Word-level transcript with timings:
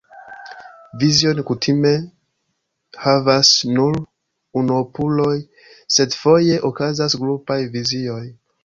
Vizion 1.03 1.41
kutime 1.49 1.91
havas 3.03 3.53
nur 3.75 4.01
unuopuloj, 4.63 5.37
sed 5.99 6.21
foje 6.25 6.61
okazas 6.73 7.21
grupaj 7.25 7.65
vizioj. 7.79 8.23